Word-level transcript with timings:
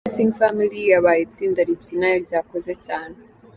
The 0.03 0.09
Blessing 0.09 0.33
Family 0.41 0.81
yabaye 0.91 1.21
itsinda 1.27 1.59
ribyina 1.67 2.07
ryakoze 2.25 2.73
cyane. 2.85 3.15